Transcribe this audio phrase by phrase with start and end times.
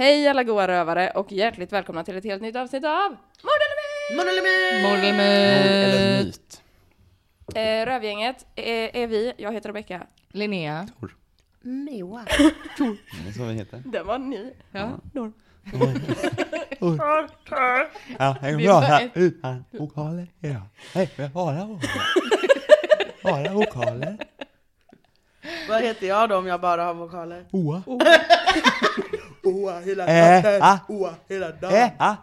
[0.00, 3.16] Hej alla goa rövare och hjärtligt välkomna till ett helt nytt avsnitt av
[4.16, 4.46] Modelemi!
[5.04, 6.62] Eller myt.
[7.54, 10.06] Eh, rövgänget är, är vi, jag heter Rebecka.
[10.28, 10.88] Linnea.
[11.60, 12.24] Moa.
[12.28, 13.82] Det är så vi heter.
[13.86, 14.52] Det var ni.
[14.70, 14.90] Ja.
[15.12, 15.32] Norr.
[18.18, 20.62] Ja, det är Vi bra vokaler idag.
[20.94, 22.06] Hej, vi har alla vokaler.
[23.24, 24.18] Bara vokaler.
[25.68, 27.46] Vad heter jag då om jag bara har vokaler?
[27.50, 27.82] Oa.
[29.44, 30.78] Oa hela Äh, natten, ah.
[30.88, 31.76] oa hela dagen.
[31.76, 32.16] Äh, ah.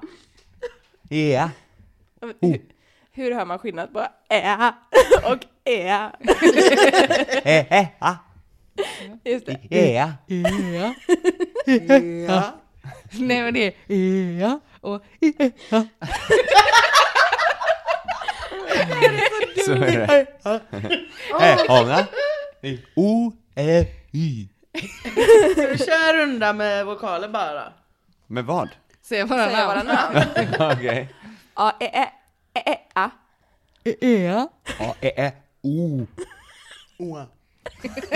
[1.10, 1.50] Ja.
[2.42, 2.60] Hur,
[3.12, 4.74] hur hör man skillnad på ä
[5.32, 6.12] och ä?
[7.46, 8.16] Äh, ah.
[9.26, 9.60] Just det.
[9.70, 10.14] Ja.
[10.28, 10.94] Ja.
[12.28, 12.44] Ja.
[13.12, 15.02] Nej men det är ja och
[19.66, 20.26] Så är det.
[21.68, 21.86] Har
[22.62, 24.48] vi O, Ä, Y.
[25.54, 27.74] Ska vi köra en runda med vokaler bara?
[28.28, 28.70] Med vad?
[29.02, 30.14] Säg våra Säga våra namn.
[30.60, 30.74] namn.
[30.78, 31.16] Okej.
[31.54, 32.12] A, ä, ä,
[32.54, 33.10] ä, ä, a.
[34.02, 34.50] Ja.
[34.80, 35.32] A, Ä, Ä,
[35.64, 36.06] O.
[37.00, 37.26] Oa.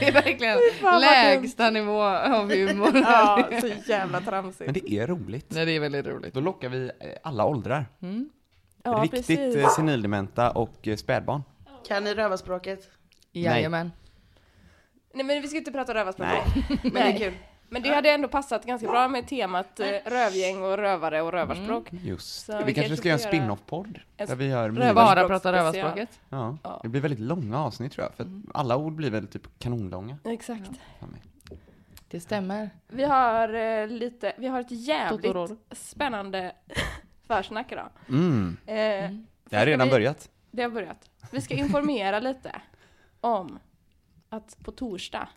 [0.00, 2.96] Det är verkligen fan vad lägsta nivå av humor.
[2.96, 4.74] Ja, så jävla Men tramsigt.
[4.74, 5.46] det är roligt.
[5.50, 6.34] Nej det är väldigt roligt.
[6.34, 6.90] Då lockar vi eh,
[7.22, 7.86] alla åldrar.
[8.82, 9.56] Ja, Riktigt precis.
[9.56, 11.42] eh, senildementa och eh, spädbarn.
[11.88, 12.88] Kan ni rövarspråket?
[13.32, 13.92] Jajamän.
[15.16, 16.28] Nej men vi ska inte prata rövarspråk.
[16.28, 16.64] Nej.
[16.82, 17.32] Men det är kul.
[17.68, 21.88] Men det hade ändå passat ganska bra med temat eh, rövgäng och rövare och rövarspråk.
[21.92, 22.46] Just.
[22.46, 24.00] Så vi, kanske ska göra en spin-off-podd.
[24.16, 26.20] Där vi gör rövar- Bara prata rövarspråket.
[26.28, 26.58] Ja.
[26.62, 26.80] Ja.
[26.82, 30.18] Det blir väldigt långa avsnitt tror jag, för att alla ord blir väl typ kanonlånga.
[30.24, 30.70] Exakt.
[31.00, 31.22] mig.
[32.08, 32.70] Det stämmer.
[32.88, 35.56] Vi har eh, lite, vi har ett jävligt Totoror.
[35.72, 36.52] spännande
[37.26, 37.88] försnack idag.
[38.08, 38.56] Mm.
[38.66, 38.74] Eh,
[39.50, 40.28] Det har redan vi- börjat.
[40.50, 41.10] Det har börjat.
[41.30, 42.52] Vi ska informera lite
[43.20, 43.58] om
[44.28, 45.28] att på torsdag,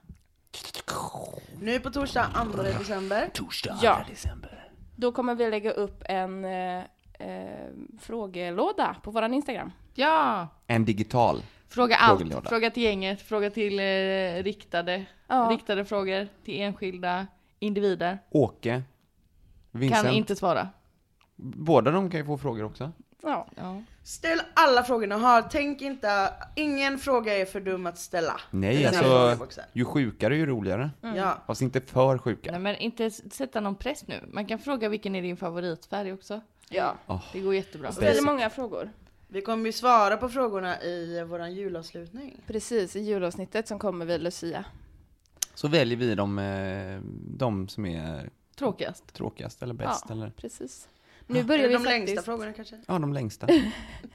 [1.62, 3.30] Nu på torsdag 2 december.
[3.82, 4.06] ja,
[4.96, 6.84] då kommer vi lägga upp en eh,
[7.20, 7.68] eh,
[8.00, 9.72] frågelåda på våran Instagram.
[9.94, 10.48] Ja!
[10.68, 11.44] En digital.
[11.68, 12.20] Fråga allt.
[12.20, 12.50] Frågelåda.
[12.50, 15.50] Fråga till gänget, fråga till eh, riktade, Ja.
[15.52, 17.28] riktade frågor till enskilda
[17.60, 18.20] individer.
[18.30, 18.84] Åke.
[19.72, 20.06] Vincent.
[20.06, 20.70] Kan inte svara.
[21.36, 22.92] Båda de kan ju få frågor också.
[23.24, 23.48] Ja.
[23.56, 23.82] Ja.
[24.10, 25.42] Ställ alla frågor ni har.
[25.42, 28.40] Tänk inte, ingen fråga är för dum att ställa.
[28.52, 30.90] Nej, alltså ju sjukare ju roligare.
[31.02, 31.38] Ja.
[31.48, 32.52] Fast inte för sjuka.
[32.52, 34.20] Nej men inte sätta någon press nu.
[34.32, 36.42] Man kan fråga vilken är din favoritfärg också.
[36.70, 36.96] ja.
[37.34, 37.92] Det går jättebra.
[37.92, 38.90] Ställer många frågor.
[39.28, 42.42] Vi kommer ju svara på frågorna i våran julavslutning.
[42.48, 44.66] Precis, i julavsnittet som kommer vid Lucia.
[45.54, 47.00] Så väljer vi de, eh,
[47.38, 49.14] de som är Tråkigast.
[49.14, 50.14] tråkigast eller bäst Ja.
[50.16, 50.88] eller Precis.
[51.30, 52.08] Nu börjar vi de faktiskt...
[52.08, 52.80] längsta frågorna kanske?
[52.88, 53.48] ja, de längsta.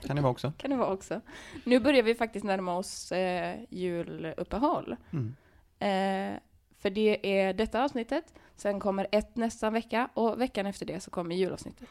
[0.06, 0.52] Kan det vara också.
[0.58, 1.20] kan det vara också.
[1.64, 4.96] Nu börjar vi faktiskt närma oss eh, juluppehåll.
[5.10, 5.34] Mm.
[5.78, 6.40] Eh,
[6.78, 11.10] för det är detta avsnittet, sen kommer ett nästa vecka och veckan efter det så
[11.10, 11.88] kommer julavsnittet.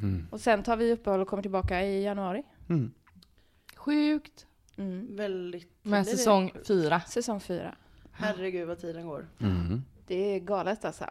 [0.00, 0.26] Mm.
[0.30, 2.42] Och sen tar vi uppehåll och kommer tillbaka i januari.
[2.68, 2.92] Mm.
[3.76, 4.46] Sjukt.
[4.76, 5.16] Mm.
[5.16, 5.68] Väldigt.
[5.82, 7.00] Med säsong fyra.
[7.00, 7.74] Säsong fyra.
[8.12, 9.28] Herregud vad tiden går.
[9.38, 9.82] Mm.
[10.06, 11.04] Det är galet alltså.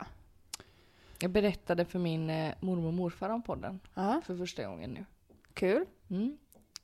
[1.19, 5.05] Jag berättade för min eh, mormor och morfar om podden Ja, för första gången nu.
[5.53, 5.85] kul.
[6.09, 6.37] Mm.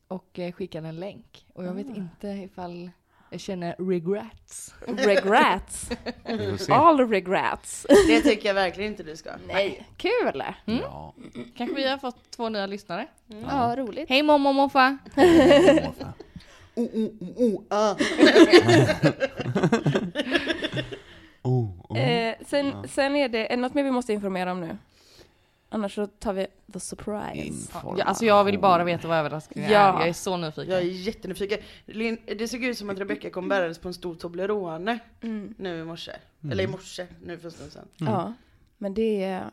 [0.07, 1.45] Och eh, skickade en länk.
[1.53, 1.95] Och jag vet Ah.
[1.95, 2.91] inte ifall
[3.29, 4.73] jag känner regrets.
[4.87, 5.89] Regrets.
[6.69, 7.85] All regrets.
[8.07, 9.31] Det tycker jag verkligen inte du ska.
[9.47, 10.43] Nej, kul.
[10.65, 10.79] Mm.
[10.81, 11.13] Ja.
[11.57, 13.07] Kanske vi har fått två nya lyssnare.
[13.27, 14.09] Ja, roligt.
[14.09, 14.97] Hej mommo och morfar!
[16.75, 17.95] Oh, oh, oh, oh, ah.
[21.45, 21.82] Oh.
[21.97, 24.77] Eh, sen, sen är det, är det något mer vi måste informera om nu?
[25.69, 27.71] Annars så tar vi the surprise.
[27.97, 29.79] Ja, alltså jag vill bara veta vad överraskningen Ja.
[29.79, 29.99] är.
[29.99, 30.73] Jag är så nyfiken.
[30.73, 31.59] Jag är jättenyfiken.
[31.85, 35.53] Lin- Det såg ut som att Rebecca kom bärandes på en stor Toblerone Mm.
[35.57, 36.11] nu i morse.
[36.43, 36.51] Mm.
[36.51, 37.87] Eller i morse, nu för en stund sedan.
[37.97, 38.33] Ja,
[38.77, 39.43] men det är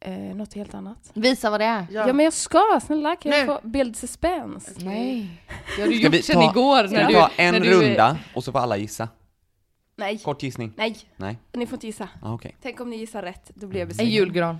[0.00, 1.10] eh, något helt annat.
[1.14, 1.86] Visa vad det är.
[1.90, 3.46] Ja, men jag ska, snälla kan jag Nu.
[3.46, 4.70] få build suspense?
[4.84, 5.28] Nej.
[5.76, 6.86] Det har du Ska gjort vi sen ta- igår.
[6.86, 9.08] Ska När vi du, ta en när du, runda och så får alla gissa?
[10.00, 10.72] Nej, Kort gissning?
[10.76, 11.38] nej, Nej?
[11.52, 12.08] ni får inte gissa.
[12.22, 12.56] Ah, Okej.
[12.62, 14.12] Tänk om ni gissar rätt, då blir jag En besviken.
[14.14, 14.58] julgran.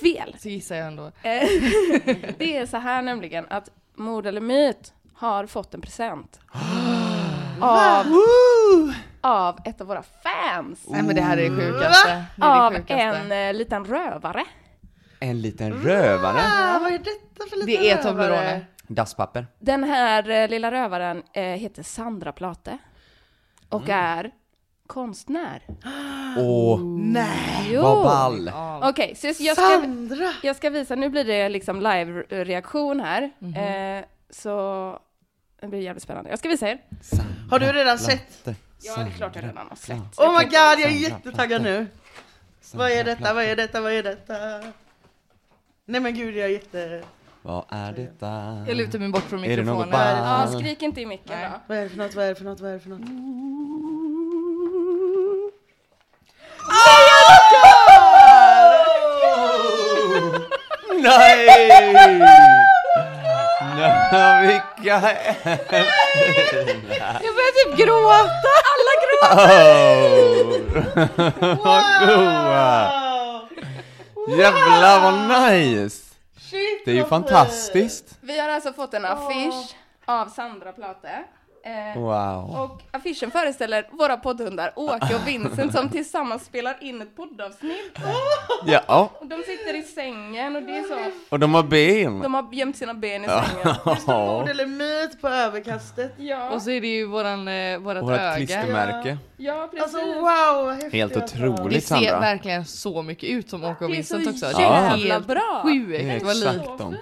[0.00, 0.36] Fel!
[0.38, 1.06] Så gissar jag ändå.
[1.06, 1.12] Eh,
[2.38, 6.40] det är så här nämligen att Mord eller Myt har fått en present.
[7.60, 8.06] av,
[9.20, 10.84] av ett av våra fans.
[10.88, 12.24] Nej men det här är det sjukaste.
[12.36, 13.02] Det är Av det sjukaste.
[13.02, 14.44] en eh, liten rövare.
[15.20, 16.40] En liten rövare?
[16.46, 18.02] Ah, vad är detta för liten Det är rövare?
[18.12, 18.66] Toblerone.
[18.88, 19.46] Dasspapper?
[19.58, 22.78] Den här eh, lilla rövaren eh, heter Sandra Plate.
[23.68, 24.30] Och är
[24.86, 25.62] konstnär.
[26.38, 27.68] Åh, Nej!
[27.72, 27.82] Jo.
[27.82, 28.50] vad ball!
[28.90, 30.32] Okej, så jag ska, Sandra!
[30.42, 33.30] jag ska visa, nu blir det liksom live-reaktion här.
[33.38, 33.54] Mhm.
[33.56, 34.98] Eh, så
[35.60, 36.30] det blir jävligt spännande.
[36.30, 36.78] Jag ska visa er.
[37.50, 38.48] Har du redan sett?
[38.82, 40.18] Ja, det är klart jag redan har sett.
[40.18, 41.86] Oh my god, jag är Sandra jättetaggad nu!
[42.74, 44.34] Vad är detta, vad är detta, vad är detta?
[45.84, 47.02] Nej men gud, jag är jätte...
[47.42, 48.64] Vad är detta?
[48.68, 49.90] Jag lutar mig bort från Är det något mikrofonen.
[50.24, 50.50] ball?
[50.52, 51.60] Ja, skrik inte i micken då.
[51.66, 53.00] Vad är det för något, vad är det för något, vad är det för något?
[61.02, 61.48] Nej!
[64.12, 65.00] Nej, vilka
[67.22, 68.52] Jag börjar typ gråta!
[68.72, 69.46] Alla gråter!
[71.40, 71.56] oh.
[71.64, 72.90] Vad goa!
[74.28, 75.14] Jävlar vad
[75.52, 76.02] nice!
[76.50, 78.18] Shit, Det är ju fantastiskt!
[78.20, 79.76] Vi har alltså fått en affisch
[80.06, 81.24] av Sandra Plate.
[81.66, 82.56] Eh, Wow!
[82.60, 87.98] och affischen föreställer våra poddhundar Åke och Vincent som tillsammans spelar in ett poddavsnitt.
[88.66, 90.96] Ja, Och de sitter i sängen och det är så.
[91.28, 92.20] och de har ben!
[92.20, 93.76] De har gömt sina ben i sängen.
[93.84, 96.14] Det står ord eller myt på överkastet.
[96.16, 98.34] Ja, Och så är det ju våran, eh, vårat Vårt öga.
[98.36, 99.18] klistermärke.
[99.36, 99.94] ja precis.
[99.94, 101.36] Alltså wow, häftigt Helt alltså.
[101.36, 101.74] otroligt.
[101.74, 102.20] Det ser Sandra.
[102.20, 104.46] verkligen så mycket ut som Åke och så Vincent också.
[104.46, 105.60] jävla det är helt bra.
[105.64, 106.78] sjukt vad likt.
[106.78, 106.96] dem.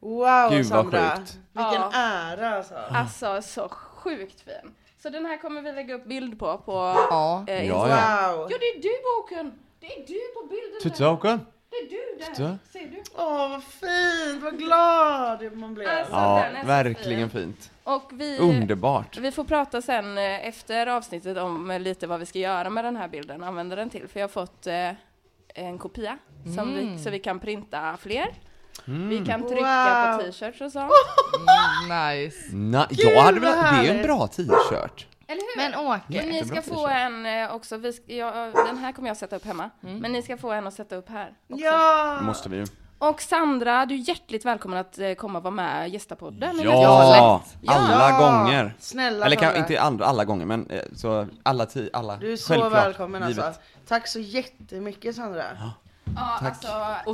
[0.00, 1.38] Wow Gud, Sandra, sjukt.
[1.54, 1.90] Vilken Ja.
[1.94, 2.74] ära alltså.
[2.90, 4.74] Alltså så sjukt fin.
[5.02, 7.44] Så den här kommer vi lägga upp bild på på Ja.
[7.48, 7.98] eh, Ja, Instagram.
[7.98, 8.36] ja.
[8.36, 8.48] Wow!
[8.50, 9.52] Ja, det är du boken!
[9.80, 10.90] Det är du på bilden där.
[10.90, 11.46] Tutåken?
[11.70, 12.34] Det är du där.
[12.34, 12.58] Tuta?
[12.72, 13.02] Ser du?
[13.16, 15.88] Åh vad fint, vad glad man blir.
[15.88, 17.42] Alltså, Ja, verkligen fin.
[17.54, 17.70] fint.
[17.84, 19.16] Och vi, Underbart!
[19.18, 22.84] vi får prata sen eh, efter avsnittet om eh, lite vad vi ska göra med
[22.84, 24.08] den här bilden, använda den till.
[24.08, 24.90] För jag har fått eh,
[25.54, 26.18] en kopia
[26.56, 28.28] som vi, så vi kan printa fler.
[28.84, 30.18] Vi kan trycka Wow.
[30.18, 30.92] på t-shirts och sånt.
[31.88, 32.36] Mm, nice.
[32.52, 35.06] Na, jag hade velat, det är en bra t-shirt.
[35.28, 35.70] Eller hur?
[35.70, 39.36] Men Åke, ni ska få en eh, också, vi ja, den här kommer jag sätta
[39.36, 39.70] upp hemma.
[39.80, 41.32] Men ni ska få en att sätta upp här.
[41.50, 41.64] Också.
[41.64, 42.16] Ja!
[42.20, 42.66] Det måste vi ju.
[42.98, 46.60] Och Sandra, du är hjärtligt välkommen att eh, komma och vara med och gästa podden.
[46.64, 47.42] Ja!
[47.66, 48.18] Alla Ja.
[48.18, 48.74] gånger!
[48.80, 52.16] Snälla Eller kanske inte alla, alla gånger, men eh, så alla tio, alla.
[52.16, 53.44] Du är så välkommen givet.
[53.44, 53.60] alltså.
[53.88, 55.42] Tack så jättemycket Sandra.
[55.58, 55.70] Ja,
[56.16, 56.48] Ja, Tack.
[56.48, 56.68] alltså,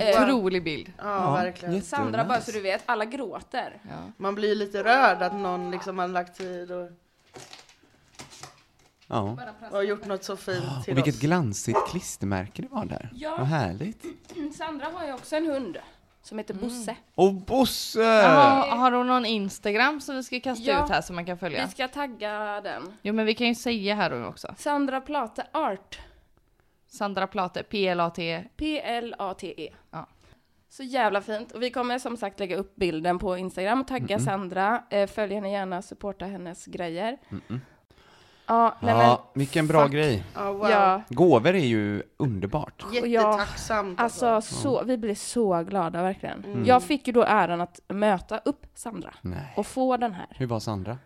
[0.04, 0.92] eh, otrolig bild.
[0.98, 1.74] verkligen.
[1.74, 3.78] jätte- Sandra, bara så du vet, alla gråter.
[3.82, 4.12] Ja.
[4.16, 6.90] Man blir lite rörd att någon liksom har lagt tid och,
[9.06, 9.36] Ja.
[9.70, 11.20] och gjort något så fint till Och vilket oss.
[11.20, 13.10] glansigt klistermärke det var där.
[13.14, 13.36] Ja.
[13.38, 14.04] Vad härligt.
[14.58, 15.78] Sandra har ju också en hund
[16.22, 16.96] som heter Bosse.
[17.14, 18.00] Och Bosse!
[18.00, 20.84] Jaha, har hon någon Instagram som vi ska kasta Ja.
[20.84, 21.64] ut här som man kan följa?
[21.66, 22.82] Vi ska tagga den.
[23.02, 24.54] Jo men vi kan ju säga här då också.
[24.58, 25.98] Sandra Plate Art.
[26.90, 28.44] Sandra Plate, P-L-A-T.
[28.56, 29.72] P-L-A-T-E.
[29.90, 30.06] Ja.
[30.68, 31.52] Så jävla fint.
[31.52, 34.82] Och vi kommer som sagt lägga upp bilden på Instagram och tagga Sandra.
[34.90, 37.18] Eh, följ henne gärna, supporta hennes grejer.
[38.46, 39.92] Ja, nej Ja, vilken bra fuck.
[39.92, 40.24] grej.
[40.34, 40.60] Ja, wow.
[40.62, 42.84] men, ja, Gåvor är ju underbart.
[42.92, 46.44] Jättetacksamt alltså så, vi blir så glada verkligen.
[46.44, 46.64] Mm.
[46.64, 49.52] Jag fick ju då äran att möta upp Sandra Nej.
[49.56, 50.26] och få den här.
[50.30, 50.98] Hur var Sandra?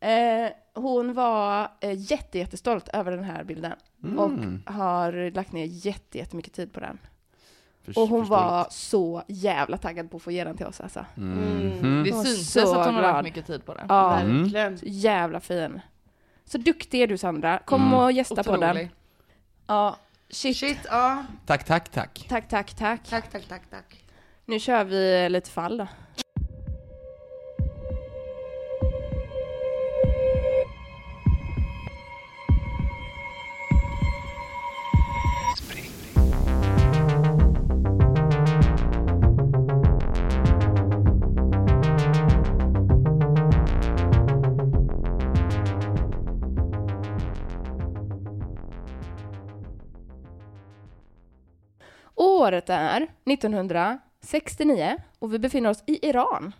[0.00, 3.72] Eh, hon var eh, jätte, jättestolt över den här bilden
[4.04, 4.62] Mm.
[4.66, 6.98] och har lagt ner jätte, jättemycket tid på den.
[7.84, 8.30] Förs- Och hon förståeligt.
[8.30, 11.06] var så jävla taggad på att få ge den till oss alltså.
[11.14, 12.02] Mhm.
[12.04, 13.84] Det Hon var syntes så att hon har lagt mycket tid på det.
[13.88, 14.42] Ja, Mm.
[14.42, 14.78] Verkligen.
[14.78, 15.80] så jävla fin.
[16.44, 17.58] Så duktig är du Sandra.
[17.58, 17.94] Kom Mm.
[17.94, 18.70] och gästa på den.
[18.70, 18.90] Otrolig.
[19.66, 19.96] Ja,
[20.30, 20.56] shit.
[20.56, 21.24] Shit, ja.
[21.46, 22.26] Tack, tack, tack.
[22.28, 23.00] Tack, tack, tack.
[23.10, 24.04] Tack, tack, tack, tack.
[24.44, 25.86] Nu kör vi lite fall då.
[52.44, 56.52] Året är 1969 och vi befinner oss i Iran.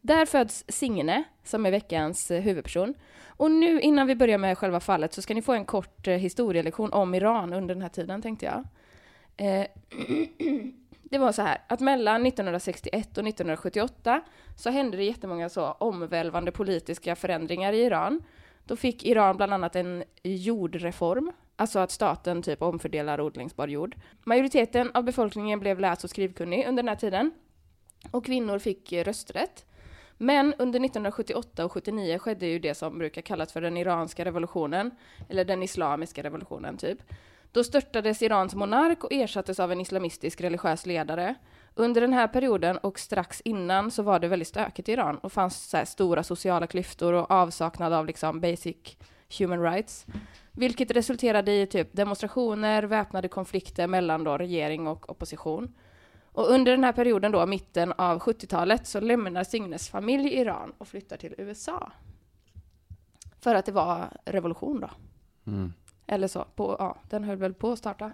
[0.00, 2.94] Där föds Signe, som är veckans eh, huvudperson.
[3.26, 6.14] Och nu innan vi börjar med själva fallet så ska ni få en kort eh,
[6.14, 8.64] historielektion om Iran under den här tiden, tänkte jag.
[9.36, 9.66] Eh,
[11.02, 14.20] det var så här att mellan 1961 och 1978
[14.56, 18.22] så hände det jättemånga så omvälvande politiska förändringar i Iran.
[18.64, 23.96] Då fick Iran bland annat en jordreform, alltså att staten typ omfördelar odlingsbar jord.
[24.24, 27.30] Majoriteten av befolkningen blev läs och skrivkunnig under den här tiden
[28.10, 29.64] och kvinnor fick rösträtt.
[30.16, 34.90] Men under 1978 och 79 skedde ju det som brukar kallas för den iranska revolutionen,
[35.28, 36.98] eller den islamiska revolutionen typ.
[37.52, 41.34] Då störtades Irans monark och ersattes av en islamistisk religiös ledare.
[41.74, 45.32] Under den här perioden och strax innan så var det väldigt stökigt i Iran och
[45.32, 48.96] fanns så här stora sociala klyftor och avsaknad av liksom basic
[49.38, 50.06] human rights.
[50.52, 55.74] Vilket resulterade i typ demonstrationer, väpnade konflikter mellan då regering och opposition.
[56.22, 60.88] Och under den här perioden då, mitten av 70-talet, så lämnar Signes familj Iran och
[60.88, 61.92] flyttar till USA.
[63.40, 64.90] För att det var revolution då.
[65.46, 65.72] Mm.
[66.06, 68.12] Eller så, på, ja, den höll väl på att starta.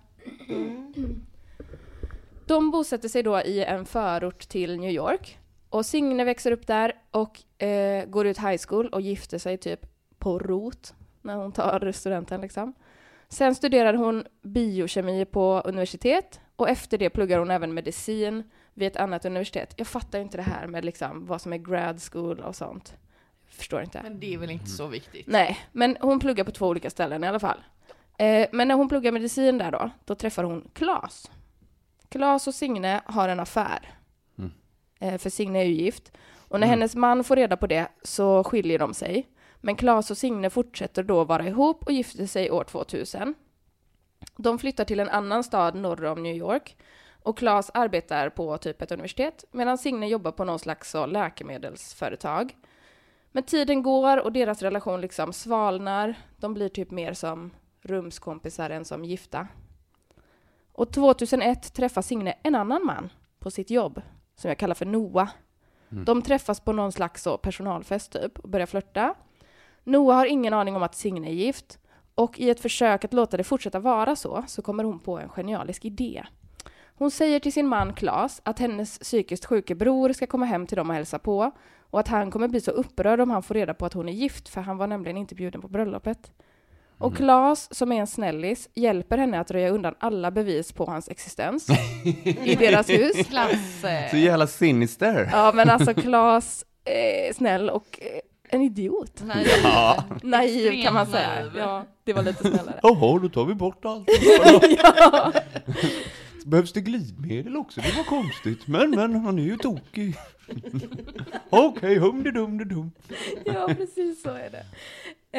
[2.46, 5.38] De bosätter sig då i en förort till New York.
[5.68, 9.86] Och Signe växer upp där och eh, går ut high school och gifter sig typ
[10.18, 10.94] på rot
[11.24, 12.74] när hon tar studenten liksom.
[13.28, 18.96] Sen studerar hon biokemi på universitet och efter det pluggar hon även medicin vid ett
[18.96, 19.74] annat universitet.
[19.76, 22.96] Jag fattar inte det här med liksom vad som är grad school och sånt.
[23.46, 24.02] Jag förstår inte.
[24.02, 25.26] Men det är väl inte så viktigt?
[25.26, 27.64] Nej, men hon pluggar på två olika ställen i alla fall.
[28.18, 31.30] Eh, men när hon pluggar medicin där då, då träffar hon Klas.
[32.08, 33.90] Klas och Signe har en affär.
[34.38, 34.52] Mm.
[35.00, 36.12] Eh, för Signe är ju gift.
[36.48, 39.28] Och när hennes man får reda på det så skiljer de sig.
[39.64, 43.34] Men Klas och Signe fortsätter då vara ihop och gifter sig år 2000.
[44.36, 46.76] De flyttar till en annan stad norr om New York.
[47.22, 52.56] Och Klas arbetar på typ ett universitet medan Signe jobbar på någon slags så, läkemedelsföretag.
[53.32, 56.14] Men tiden går och deras relation liksom svalnar.
[56.36, 57.50] De blir typ mer som
[57.82, 59.48] rumskompisar än som gifta.
[60.72, 64.02] Och 2001 träffar Signe en annan man på sitt jobb
[64.36, 65.28] som jag kallar för Noah.
[65.88, 69.14] De träffas på någon slags så personalfest typ och börjar flörta.
[69.84, 71.78] Noah har ingen aning om att Signe är gift
[72.14, 75.28] och i ett försök att låta det fortsätta vara så så kommer hon på en
[75.28, 76.22] genialisk idé.
[76.96, 80.76] Hon säger till sin man Klas att hennes psykiskt sjuke bror ska komma hem till
[80.76, 81.50] dem och hälsa på
[81.90, 84.12] och att han kommer bli så upprörd om han får reda på att hon är
[84.12, 86.32] gift för han var nämligen inte bjuden på bröllopet.
[86.98, 91.08] Och Klas, som är en snällis, hjälper henne att röja undan alla bevis på hans
[91.08, 91.66] existens
[92.44, 93.26] i deras hus.
[93.28, 93.84] Klass.
[93.84, 95.28] eh, Så jävla sinister.
[95.32, 99.22] Ja, men alltså Klas är snäll och eh, en idiot.
[99.24, 100.04] Nej, Ja.
[100.22, 101.28] Naiv kan man säga.
[101.28, 101.52] naiv.
[101.56, 102.78] Ja, det var lite snällare.
[102.82, 104.08] Jaha, då tar vi bort allt.
[104.82, 105.32] ja.
[106.46, 107.80] Behövs det glidmedel också?
[107.80, 108.66] Det var konstigt.
[108.66, 110.16] Men, men, han är ju tokig.
[111.50, 112.92] Okej, hum de dum de dum.
[113.44, 114.64] ja, precis så är det.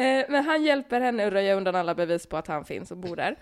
[0.00, 2.96] Eh, men han hjälper henne att röja undan alla bevis på att han finns och
[2.96, 3.36] bor där.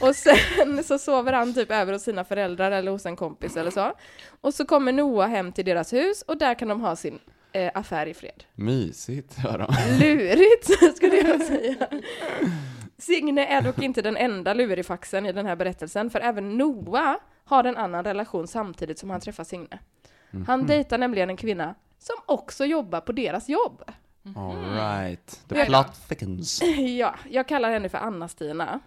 [0.00, 3.70] Och sen så sover han typ över hos sina föräldrar eller hos en kompis eller
[3.70, 3.92] så.
[4.40, 7.18] Och så kommer Noah hem till deras hus och där kan de ha sin
[7.54, 8.44] eh, affär i fred.
[8.54, 9.74] Mysigt, hör de.
[10.00, 11.88] Lurigt, skulle jag säga.
[12.98, 17.64] Signe är dock inte den enda lurifaxen i den här berättelsen, för även Noah har
[17.64, 19.78] en annan relation samtidigt som han träffar Signe.
[20.46, 23.82] Han dejtar nämligen en kvinna som också jobbar på deras jobb.
[24.36, 25.40] All right.
[25.48, 26.62] The Jag- plot thickens.
[26.98, 28.80] Ja, jag kallar henne för Anna-Stina.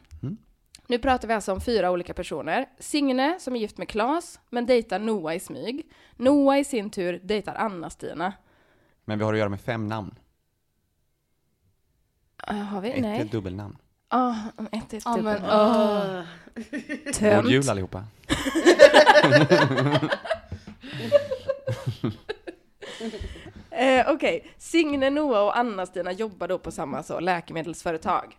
[0.89, 2.65] Nu pratar vi alltså om fyra olika personer.
[2.79, 5.91] Signe, som är gift med Klas, men dejtar Noah i smyg.
[6.15, 8.33] Noah i sin tur dejtar Anna-Stina.
[9.07, 10.15] Men vi har att göra med fem namn.
[12.51, 12.89] Uh, har vi?
[12.91, 13.21] Ett är Nej.
[13.21, 13.77] ett dubbelnamn.
[14.07, 14.35] Ah,
[14.71, 15.49] ett är Ja, typ men, en-
[17.19, 17.41] åh.
[17.41, 18.03] God jul allihopa.
[23.71, 28.37] Eh, Okej, Signe, Noah och Anna-Stina jobbar då på samma så, läkemedelsföretag.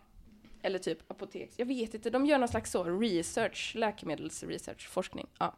[0.61, 1.53] Eller typ apoteks...
[1.57, 5.27] Jag vet inte, de gör någon slags så research, läkemedelsresearch, forskning.
[5.39, 5.53] Ja.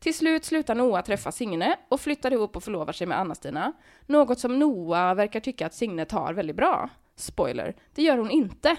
[0.00, 3.72] Till slut slutar Noah träffa Signe och flyttar ihop och förlovar sig med Anna-Stina.
[4.06, 6.88] Något som Noah verkar tycka att Signe tar väldigt bra.
[7.16, 8.76] Spoiler, det gör hon inte.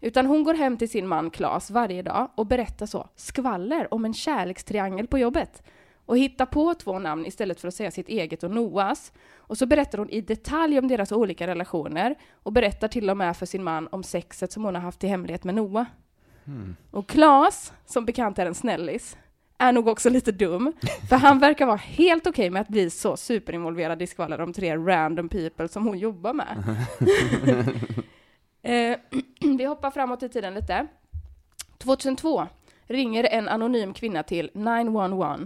[0.00, 4.04] Utan hon går hem till sin man Klas varje dag och berättar så skvaller om
[4.04, 5.62] en kärlekstriangel på jobbet.
[6.06, 9.12] Och hittar på två namn istället för att säga sitt eget och Noas.
[9.36, 13.36] Och så berättar hon i detalj om deras olika relationer och berättar till och med
[13.36, 15.86] för sin man om sexet som hon har haft i hemlighet med Noah.
[16.90, 19.16] Och Klas, som bekant är en snällis,
[19.68, 20.72] är nog också lite dum,
[21.08, 24.76] för han verkar vara helt okej med att bli så superinvolverad i skvaller om tre
[24.76, 26.64] random people som hon jobbar med.
[28.66, 28.96] Eh,
[29.58, 30.86] vi hoppar framåt i tiden lite.
[31.78, 32.46] 2002.
[32.86, 35.38] ringer en anonym kvinna till 911.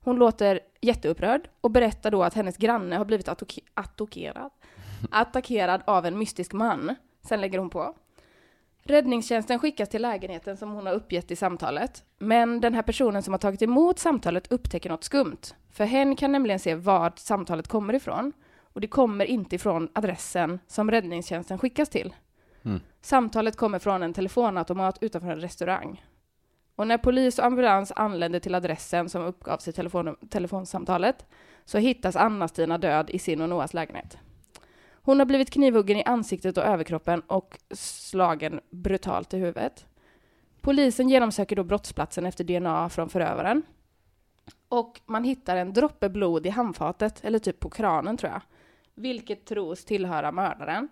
[0.00, 3.28] Hon låter jätteupprörd och berättar då att hennes granne har blivit
[3.74, 4.50] attackerad,
[5.10, 6.94] attackerad av en mystisk man.
[7.28, 7.94] Sen lägger hon på.
[8.86, 12.04] Räddningstjänsten skickas till lägenheten som hon har uppgett i samtalet.
[12.18, 15.54] Men den här personen som har tagit emot samtalet upptäcker något skumt.
[15.70, 18.32] För hen kan nämligen se var samtalet kommer ifrån.
[18.72, 22.14] Och det kommer inte ifrån adressen som räddningstjänsten skickas till.
[22.64, 22.80] Mm.
[23.00, 26.04] Samtalet kommer från en telefonautomat utanför en restaurang.
[26.76, 31.26] Och när polis och ambulans anländer till adressen som uppgavs i telefon telefonsamtalet
[31.64, 34.18] så hittas Anna-Stina död i sin och Noahs lägenhet.
[35.06, 39.86] Hon har blivit knivhuggen i ansiktet och överkroppen och slagen brutalt i huvudet.
[40.60, 43.62] Polisen genomsöker då brottsplatsen efter DNA från förövaren.
[44.68, 48.40] Och man hittar en droppe blod i handfatet, eller typ på kranen tror jag.
[48.94, 50.88] Vilket tros tillhöra mördaren.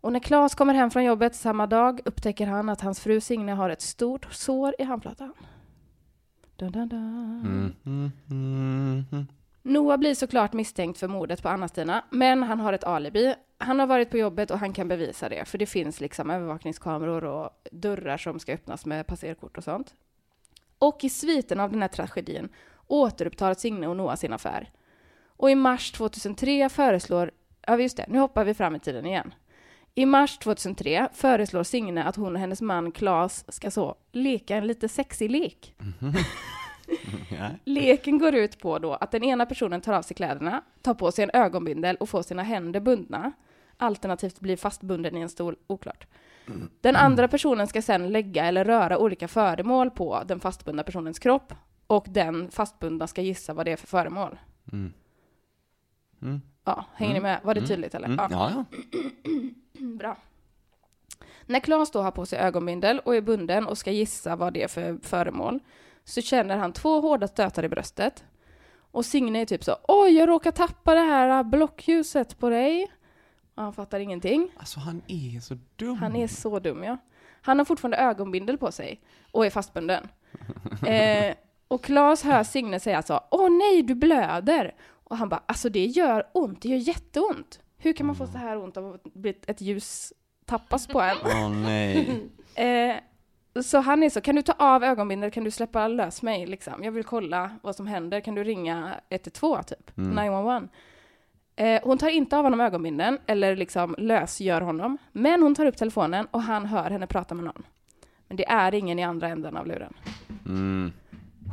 [0.00, 3.52] Och när Claes kommer hem från jobbet samma dag upptäcker han att hans fru Signe
[3.52, 5.32] har ett stort sår i handflatan.
[6.56, 7.40] Dun, dun, dun.
[7.44, 9.26] Mm, mm, mm, mm.
[9.62, 13.34] Noah blir såklart misstänkt för mordet på Anna-Stina, men han har ett alibi.
[13.58, 17.24] Han har varit på jobbet och han kan bevisa det, för det finns liksom övervakningskameror
[17.24, 19.94] och dörrar som ska öppnas med passerkort och sånt.
[20.78, 22.48] Och i sviten av den här tragedin
[22.86, 24.70] återupptar Signe och Noah sin affär.
[25.26, 27.30] Och i mars 2003 föreslår,
[27.66, 29.34] ja just det, nu hoppar vi fram i tiden igen.
[29.94, 34.66] I mars 2003 föreslår Signe att hon och hennes man Claes ska så leka en
[34.66, 35.74] lite sexig lek.
[35.78, 36.12] Ja.
[37.64, 41.12] Leken går ut på då att den ena personen tar av sig kläderna, tar på
[41.12, 43.32] sig en ögonbindel och får sina händer bundna.
[43.76, 46.06] Alternativt blir fastbunden i en stol, oklart.
[46.80, 51.54] Den andra personen ska sedan lägga eller röra olika föremål på den fastbundna personens kropp
[51.86, 54.38] och den fastbundna ska gissa vad det är för föremål.
[54.72, 54.92] Mm.
[56.22, 56.40] Mm.
[56.64, 57.40] Ja, hänger ni med?
[57.42, 58.06] Var det tydligt eller?
[58.06, 58.18] Mm.
[58.18, 58.28] Ja.
[58.30, 58.64] Ja, ja.
[59.98, 60.16] Bra.
[61.46, 64.62] När Claes då har på sig ögonbindel och är bunden och ska gissa vad det
[64.62, 65.60] är för föremål
[66.04, 68.24] så känner han två hårda stötar i bröstet.
[68.92, 72.92] Och Signe är typ så oj, jag råkar tappa det här blockljuset på dig.
[73.54, 74.50] Och han fattar ingenting.
[74.56, 75.96] Alltså han är så dum.
[75.96, 76.96] Han är så dum, ja.
[77.42, 80.08] Han har fortfarande ögonbindel på sig och är fastbunden.
[80.86, 81.34] Eh,
[81.68, 84.74] och Claes hör Signe säga så, åh nej, du blöder.
[84.90, 87.60] Och han bara, alltså det gör ont, det gör jätteont.
[87.78, 90.12] Hur kan man få så här ont av att ett ljus
[90.46, 91.16] tappas på en?
[91.24, 92.20] Åh nej.
[92.54, 92.96] Eh,
[93.60, 96.84] så han är så, kan du ta av ögonbindeln, kan du släppa lös mig liksom?
[96.84, 99.98] Jag vill kolla vad som händer, kan du ringa 112 typ?
[99.98, 100.10] Mm.
[100.10, 100.68] 911.
[101.56, 104.98] Eh, hon tar inte av honom ögonbindeln, eller liksom lösgör honom.
[105.12, 107.62] Men hon tar upp telefonen och han hör henne prata med någon.
[108.28, 109.94] Men det är ingen i andra änden av luren.
[110.46, 110.92] Mm.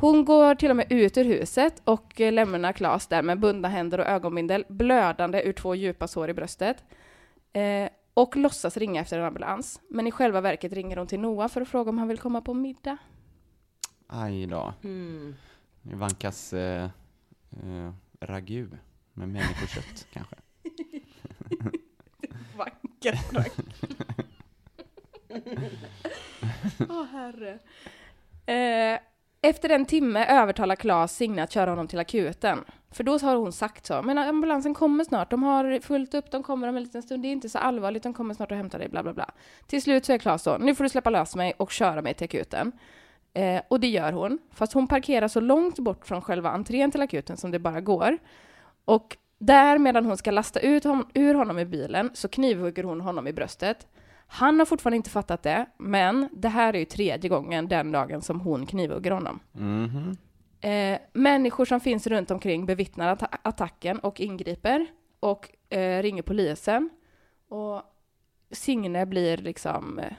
[0.01, 3.67] Hon går till och med ut ur huset och eh, lämnar Klas där med bundna
[3.67, 6.83] händer och ögonbindel, blödande ur två djupa sår i bröstet.
[7.53, 7.89] Eh,
[8.21, 9.82] och låtsas ringa efter en ambulans.
[9.89, 12.41] Men i själva verket ringer hon till Noah för att fråga om han vill komma
[12.41, 12.97] på middag.
[14.08, 14.73] Aj då.
[14.84, 15.36] Mm.
[15.82, 16.89] Vankas eh,
[17.51, 18.69] eh, ragu
[19.13, 20.36] med människokött kanske.
[22.58, 23.53] Vackert rack.
[26.89, 27.60] Åh herre.
[28.45, 28.99] Eh,
[29.41, 32.63] efter en timme övertalar Claes Signe att köra honom till akuten.
[32.91, 36.43] För då har hon sagt så, men ambulansen kommer snart, de har fullt upp, de
[36.43, 38.80] kommer om en liten stund, det är inte så allvarligt, de kommer snart och hämtar
[38.80, 39.30] dig, bla bla bla.
[39.67, 42.13] Till slut så är Claes så, nu får du släppa lös mig och köra mig
[42.13, 42.71] till akuten.
[43.34, 47.02] Eh, och det gör hon, fast hon parkerar så långt bort från själva entrén till
[47.02, 48.17] akuten som det bara går.
[48.86, 53.02] Och där, medan hon ska lasta ut hon, ur honom i bilen, så knivhugger hon
[53.02, 53.88] honom i bröstet.
[54.32, 58.22] Han har fortfarande inte fattat det, men det här är ju tredje gången den dagen
[58.22, 59.39] som hon knivhugger honom.
[59.52, 60.18] Mhm.
[60.62, 64.88] Eh, människor som finns runt omkring bevittnar atta- attacken och ingriper
[65.20, 66.89] och eh, ringer polisen.
[67.50, 67.82] Och
[68.52, 70.13] Signe blir liksom, eh,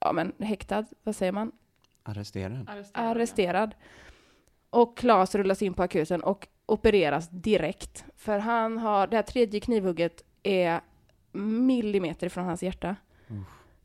[0.00, 1.52] ja men häktad, vad säger man?
[2.68, 3.10] Arresterad.
[3.10, 3.74] arresterad.
[4.70, 8.04] Och Claes rullas in på akuten och opereras direkt.
[8.16, 10.80] För han har, det här tredje knivhugget är
[11.32, 12.96] millimeter från hans hjärta.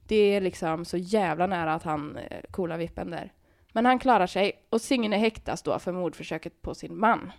[0.07, 3.33] Det är liksom så jävla nära att han eh, vippen där.
[3.73, 7.31] Men han klarar sig och Signe häktas då för mordförsöket på sin man.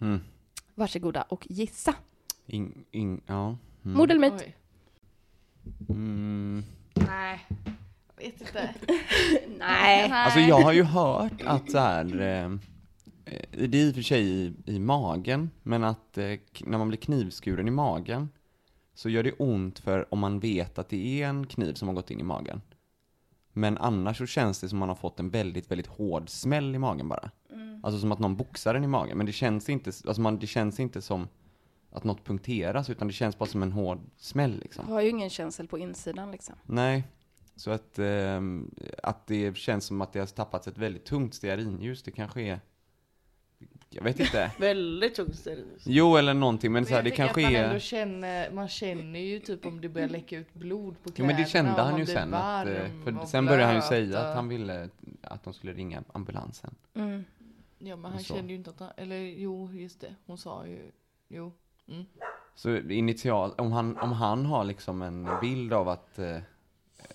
[0.00, 0.20] Mm.
[0.74, 1.94] Varsågoda och gissa.
[2.46, 3.56] In, in, ja.
[3.84, 3.96] Mm.
[3.96, 4.44] Mord eller myt?
[4.46, 4.56] Oj.
[5.88, 6.64] Mm.
[6.94, 7.46] Nej,
[8.16, 8.74] jag vet inte.
[9.58, 10.10] Nej.
[10.10, 14.02] Alltså jag har ju hört att så här, eh, eh, det är i och för
[14.02, 18.28] sig i, i magen, men att eh, när man blir knivskuren i magen
[18.96, 21.94] så gör det ont för om man vet att det är en kniv som har
[21.94, 22.60] gått in i magen.
[23.52, 26.78] Men annars så känns det som man har fått en väldigt, väldigt hård smäll i
[26.78, 27.30] magen bara.
[27.82, 30.46] Alltså som att någon boxar en i magen, men det känns inte, alltså man, det
[30.46, 31.28] känns inte som
[31.90, 34.86] att något punkteras, utan det känns bara som en hård smäll liksom.
[34.86, 36.54] Du har ju ingen känsel på insidan liksom.
[36.66, 37.04] Nej.
[37.56, 42.02] Så att, ehm, att det känns som att det har tappats ett väldigt tungt stearinljus,
[42.02, 42.60] det kanske är...
[43.96, 44.50] Jag vet inte.
[44.58, 45.82] Väldigt tungt stearinljus.
[45.86, 47.78] Jo, eller någonting, men, Men så här, det kanske att man är...
[47.78, 51.34] känner, man känner ju typ om det börjar läcka ut blod på Jo kläderna.
[51.36, 54.28] men det kände han ju sen, att, eh, för sen började han ju säga och-
[54.28, 54.88] att han ville
[55.22, 56.74] att de skulle ringa ambulansen.
[56.94, 57.24] Mm.
[57.78, 60.90] Ja men han kände ju inte att han, eller jo just det, hon sa ju,
[61.28, 61.52] jo.
[61.88, 62.04] Mm.
[62.54, 66.38] Så initialt, om han, om han har liksom en bild av att eh,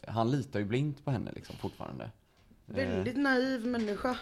[0.08, 2.04] han litar ju blint på henne liksom fortfarande.
[2.04, 2.10] Eh,
[2.76, 4.18] Väldigt naiv människa.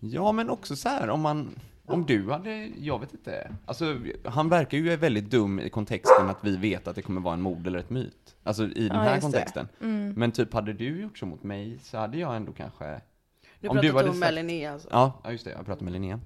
[0.00, 3.56] Ja, men också så här om man, om du hade, jag vet inte.
[3.66, 7.34] Alltså, han verkar ju väldigt dum i kontexten att vi vet att det kommer vara
[7.34, 8.36] en mord eller ett myt.
[8.42, 9.68] Alltså i den Ja, här kontexten.
[9.80, 10.12] Mm.
[10.16, 13.00] Men typ hade du gjort så mot mig så hade jag ändå kanske
[13.60, 14.88] Nu Om pratar du du hade om sagt- Linnea alltså.
[14.92, 16.20] Ja, just det, jag pratade med Linnea.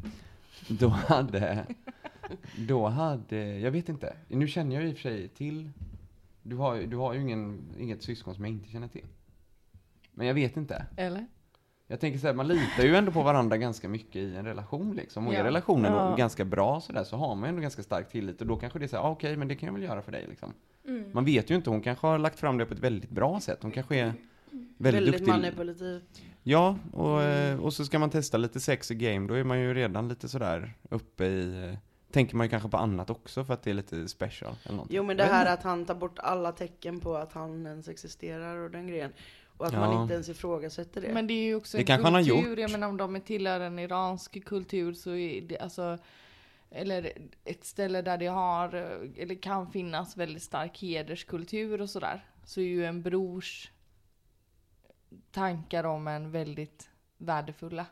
[0.68, 1.66] Då hade,
[2.68, 4.16] då hade, jag vet inte.
[4.28, 5.70] Nu känner jag i och för sig till,
[6.42, 9.06] du har, du har ju ingen, inget syskon som jag inte känner till.
[10.12, 10.86] Men jag vet inte.
[10.96, 11.26] Eller?
[11.90, 14.94] Jag tänker så här, man litar ju ändå på varandra ganska mycket i en relation
[14.96, 15.26] liksom.
[15.26, 15.44] Och är Ja.
[15.44, 16.14] relationen Ja.
[16.16, 18.88] ganska bra sådär så har man ändå ganska stark tillit och då kanske det är
[18.88, 20.52] så här, ah, okej men det kan jag väl göra för dig liksom.
[20.86, 21.04] Mm.
[21.14, 23.58] Man vet ju inte, hon kanske har lagt fram det på ett väldigt bra sätt.
[23.62, 24.04] Hon kanske är
[24.78, 25.28] väldigt, Väldigt duktig.
[25.28, 26.02] manipulativ.
[26.42, 29.60] Ja, och, eh, och så ska man testa lite sex i game, då är man
[29.60, 31.78] ju redan lite sådär uppe i, eh,
[32.12, 34.96] tänker man ju kanske på annat också för att det är lite special eller någonting.
[34.96, 38.56] Jo men det här att han tar bort alla tecken på att han ens existerar
[38.56, 39.12] och den grejen.
[39.58, 39.78] Och att Ja.
[39.80, 41.12] man inte ens ifrågasätter det.
[41.14, 42.58] Men det är ju också Det en kanske han har kultur, gjort.
[42.58, 45.98] jag menar om de är tillhör en iransk kultur så är det alltså
[46.70, 47.12] eller
[47.44, 48.74] ett ställe där det har,
[49.16, 52.24] eller kan finnas väldigt stark hederskultur och sådär.
[52.44, 53.70] Så är ju en brors
[55.30, 57.86] tankar om en väldigt värdefulla.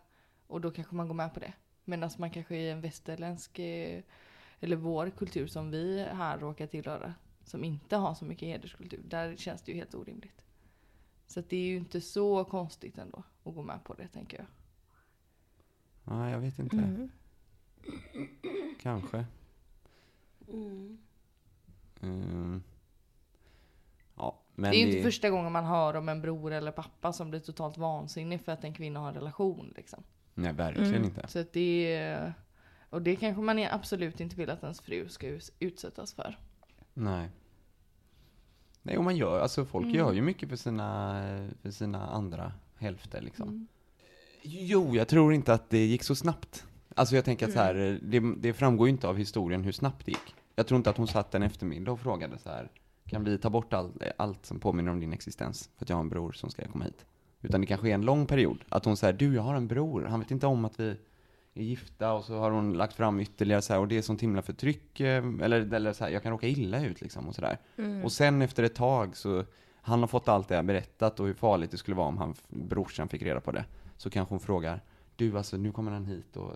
[0.47, 1.53] Och då kanske man går med på det.
[1.85, 4.03] Medan man kanske i en västerländsk, eh,
[4.61, 9.37] eller vår kultur som vi här råkar tillhöra, som inte har så mycket hederskultur, där
[9.37, 10.46] känns det ju helt orimligt.
[11.27, 14.39] Så att det är ju inte så konstigt ändå att gå med på det, tänker
[14.39, 14.47] jag.
[16.17, 16.77] Nej, jag vet inte.
[16.77, 17.09] Mm.
[18.81, 19.27] Kanske.
[20.53, 20.99] Mm.
[22.03, 22.63] Mm.
[24.17, 27.13] Ja, men det är ju inte första gången man hör om en bror eller pappa
[27.13, 29.73] som blir totalt vansinnig för att en kvinna har en relation.
[29.77, 30.03] Liksom.
[30.35, 31.05] Nej, verkligen Mm.
[31.05, 31.29] inte.
[31.29, 32.35] Så att det är,
[32.91, 36.39] Och det kanske man är- absolut inte vill att ens fru ska utsättas för.
[36.95, 37.29] Nej.
[38.87, 39.97] Nej, och man gör, alltså folk Mm.
[39.97, 41.23] gör ju mycket för sina,
[41.63, 43.49] för sina andra hälfter liksom.
[43.49, 43.67] Mm.
[44.43, 46.65] Jo, jag tror inte att det gick så snabbt.
[46.95, 47.77] Alltså jag tänker att så Mm.
[47.77, 50.35] här, det, det framgår ju inte av historien hur snabbt det gick.
[50.55, 52.71] Jag tror inte att hon satt en eftermiddag och frågade så här,
[53.07, 55.71] kan vi ta bort all, allt som påminner om din existens?
[55.77, 57.05] För att jag har en bror som ska komma hit.
[57.43, 58.59] Utan det kanske är en lång period.
[58.69, 60.97] Att hon säger, du jag har en bror, han vet inte om att vi
[61.57, 64.23] är gifta och så har hon lagt fram ytterligare så här, och det är sånt
[64.23, 67.59] himla förtryck, eh, eller, eller så här, jag kan råka illa ut liksom och sådär.
[67.77, 68.05] Mm.
[68.05, 69.45] Och sen efter ett tag så,
[69.81, 72.35] han har fått allt det här berättat och hur farligt det skulle vara om han,
[72.49, 73.65] brorsan fick reda på det.
[73.97, 74.81] Så kanske hon frågar,
[75.17, 76.53] du alltså nu kommer han hit och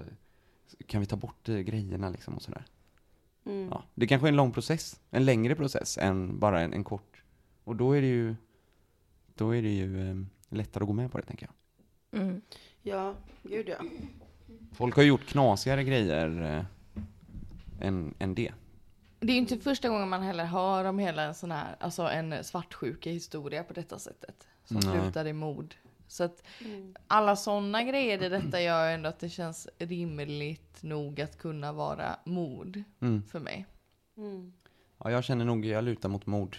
[0.86, 2.64] kan vi ta bort eh, grejerna liksom och sådär.
[3.44, 3.68] Mm.
[3.70, 7.22] Ja, det kanske är en lång process, en längre process än bara en, en kort.
[7.64, 8.34] Och då är det ju,
[9.34, 10.16] då är det ju eh,
[10.48, 12.20] lättare att gå med på det tänker jag.
[12.20, 12.40] Mm.
[12.82, 13.76] Ja, gud ja.
[14.72, 16.64] Folk har gjort knasigare grejer eh,
[17.86, 18.52] än, än det.
[19.20, 22.02] Det är ju inte första gången man heller hör om hela en sån här, alltså
[22.02, 24.48] en svartsjuka historia på detta sättet.
[24.64, 25.00] Som Nej.
[25.00, 25.74] slutar i mord.
[26.08, 26.94] Så att Mm.
[27.06, 32.16] alla sådana grejer i detta gör ändå att det känns rimligt nog att kunna vara
[32.24, 33.22] mord Mm.
[33.22, 33.66] för mig.
[34.16, 34.52] Mm.
[35.04, 36.56] Ja, jag känner nog, jag lutar mot mord.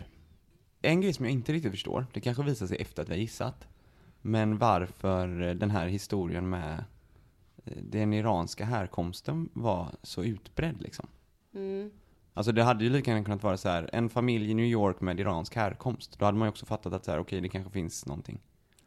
[0.81, 3.19] En grej som jag inte riktigt förstår, det kanske visar sig efter att vi har
[3.19, 3.67] gissat,
[4.21, 6.83] men varför eh, den här historien med
[7.63, 11.07] den iranska härkomsten var så utbredd liksom.
[11.55, 11.91] Mm.
[12.33, 15.01] Alltså det hade ju lika gärna kunnat vara så här, en familj i New York
[15.01, 16.19] med iransk härkomst.
[16.19, 18.39] Då hade man ju också fattat att så här, okej, det kanske finns någonting.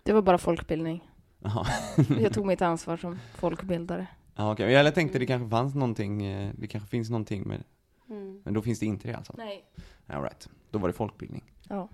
[0.02, 1.10] Det var bara folkbildning.
[2.20, 4.06] Jag tog mitt ansvar som folkbildare.
[4.37, 4.72] Ja, okej.
[4.72, 7.64] Jag tänkte det kanske fanns någonting, eh, det kanske finns någonting med,
[8.10, 8.40] Mm.
[8.44, 9.34] men då finns det inte det alltså.
[9.37, 9.64] Nej.
[10.06, 10.48] All right.
[10.70, 11.42] Då var det folkbildning.
[11.68, 11.88] Ja.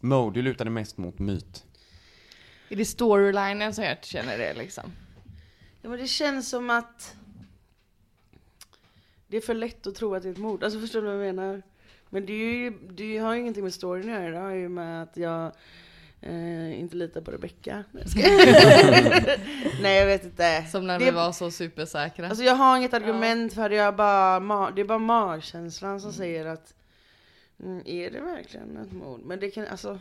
[0.00, 1.66] Mo, du lutade mest mot myt.
[2.68, 4.84] Är det storylinen som jag känner det liksom?
[5.86, 7.16] Ja men det känns som att
[9.26, 10.64] det är för lätt att tro att det är ett mord.
[10.64, 11.62] Alltså förstår du vad jag menar?
[12.10, 14.30] Men det, ju, det har ju ingenting med storyn att göra.
[14.30, 15.52] Det har ju med att jag
[16.20, 17.84] eh, inte litar på Rebecca.
[19.82, 20.64] Nej, jag vet inte.
[20.70, 22.28] Som när det, vi var så supersäkra.
[22.28, 23.76] Alltså jag har inget argument för det.
[23.76, 26.74] Jag bara, det är bara magkänslan som säger att
[27.62, 29.20] mm, är det verkligen ett mord?
[29.24, 29.98] Men det kan, alltså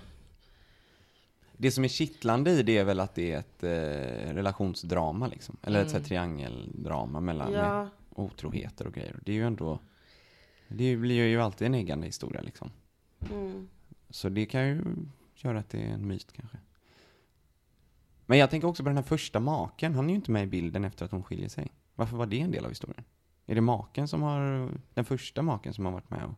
[1.57, 5.57] Det som är kittlande i det är väl att det är ett eh, relationsdrama liksom.
[5.61, 6.07] Eller ett här Mm.
[6.07, 7.89] triangeldrama mellan ja.
[8.09, 9.19] otroheter och grejer.
[9.25, 9.79] Det är ju ändå,
[10.67, 12.71] det blir ju alltid en eggande historia liksom.
[13.31, 13.69] Mm.
[14.09, 14.83] Så det kan ju
[15.35, 16.57] göra att det är en myt kanske.
[18.25, 20.47] Men jag tänker också på den här första maken, han är ju inte med i
[20.47, 21.71] bilden efter att hon skiljer sig.
[21.95, 23.03] Varför var det en del av historien?
[23.45, 26.33] Är det maken som har, den första maken som har varit med och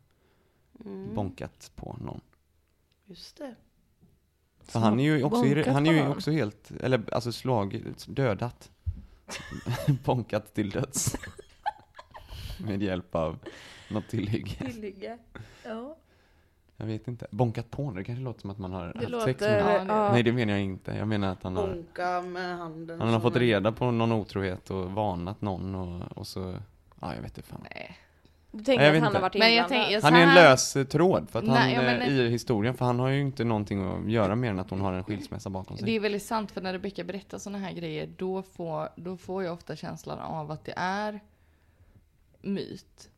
[0.85, 1.15] Mm.
[1.15, 2.21] bonkat på någon?
[3.05, 3.55] Just det.
[4.71, 8.71] För han är ju också, han är ju också helt, eller alltså slagit, dödat.
[10.05, 11.15] bonkat till döds.
[12.59, 13.39] Med hjälp av
[13.89, 14.55] något tillhygge.
[14.71, 15.17] Tillhygge.
[15.65, 15.95] Ja.
[16.77, 17.27] Jag vet inte.
[17.31, 20.11] Bonkat på, det kanske låter som att man har Det haft sex med det- ja.
[20.11, 20.91] Nej, det menar jag inte.
[20.91, 23.01] Jag menar att han har, Bonka med handen.
[23.01, 26.57] han har fått reda på någon otrohet och varnat någon och, och så,
[27.01, 27.61] ja jag vet inte fan.
[27.63, 27.97] Nej.
[28.57, 29.17] Du tänker Nej, jag att han inte.
[29.17, 29.87] har varit Men jag inblandad?
[29.89, 32.07] tänker, Han är en här- lös eh, tråd för att han, Nej, ja, men- eh,
[32.09, 34.93] i historien, för han har ju inte någonting att göra mer än att hon har
[34.93, 35.95] en skilsmässa bakom Det sig.
[35.95, 39.53] är väldigt sant, för när Rebecca berättar sådana här grejer, då får, då får jag
[39.53, 41.19] ofta känslan av att det är
[42.41, 43.09] myt.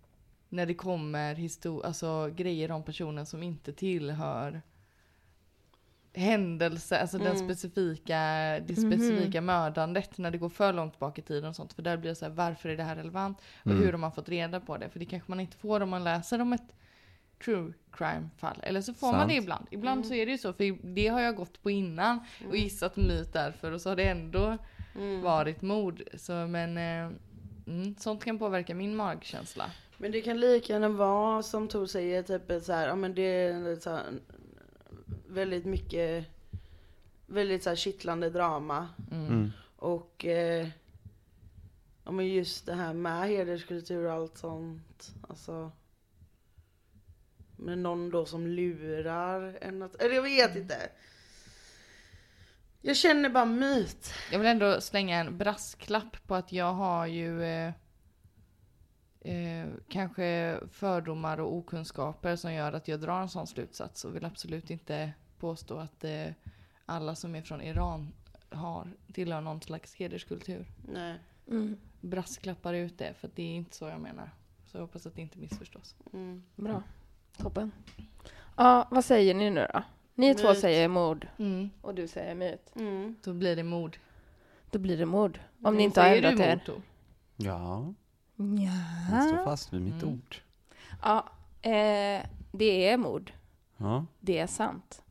[0.49, 4.61] När det kommer histor- alltså, grejer om personen som inte tillhör
[6.13, 7.37] händelse, alltså den Mm.
[7.37, 8.15] specifika,
[8.67, 11.73] det specifika mördandet när det går för långt bak i tiden och sånt.
[11.73, 13.37] För där blir det så här, varför är det här relevant?
[13.61, 13.83] Och Mm.
[13.83, 14.89] hur har man fått reda på det?
[14.89, 16.75] För det kanske man inte får om man läser om ett
[17.45, 18.59] true crime fall.
[18.63, 19.29] Eller så får man Sant.
[19.29, 19.67] det ibland.
[19.71, 22.19] Ibland så är det ju så, för det har jag gått på innan
[22.49, 24.57] och gissat myt därför och så har det ändå
[24.95, 25.21] Mm.
[25.21, 26.03] varit mord.
[26.13, 27.11] Så men eh,
[27.67, 29.65] mm, sånt kan påverka min magkänsla.
[29.97, 33.21] Men det kan lika gärna vara som Tor säger, typ så här, ja men det
[33.21, 34.03] är så här,
[35.29, 36.25] väldigt mycket,
[37.25, 38.89] väldigt så här kittlande drama.
[39.11, 39.51] Mm.
[39.75, 40.67] Och eh,
[42.03, 45.15] ja men just det här med hederskultur och allt sånt.
[45.29, 45.71] Alltså.
[47.57, 50.89] Med någon då som lurar en att, eller jag vet inte.
[52.81, 54.13] Jag känner bara myt.
[54.31, 57.73] Jag vill ändå slänga en brasklapp på att jag har ju eh,
[59.21, 64.25] eh, kanske fördomar och okunskaper som gör att jag drar en sån slutsats och vill
[64.25, 66.27] absolut inte påstå att eh,
[66.85, 68.13] alla som är från Iran
[68.49, 70.65] har, tillhör någon slags hederskultur.
[70.93, 71.19] Nej.
[71.47, 71.77] Mm.
[72.01, 74.29] Brasklappar ut det, för det är inte så jag menar.
[74.65, 75.95] Så jag hoppas att det inte missförstås.
[76.13, 76.43] Mm.
[76.55, 76.83] Bra.
[77.37, 77.71] Toppen.
[78.57, 79.83] Ja, vad säger ni nu då?
[80.15, 80.59] Ni två Myt.
[80.59, 81.69] säger mord Mm.
[81.81, 82.71] och du säger myt.
[82.75, 83.15] Mm.
[83.23, 83.97] Då blir det mord.
[84.71, 85.39] Då blir det mord.
[85.57, 86.61] Om Då ni inte har ändrat er.
[86.65, 86.81] Tor.
[88.39, 88.71] Ja,
[89.17, 90.13] jag står fast vid mitt Mm.
[90.15, 90.35] ord.
[91.01, 91.29] Ja,
[91.61, 92.21] eh,
[92.51, 93.31] det är mord.
[93.77, 94.05] Ja.
[94.19, 95.01] Det är sant.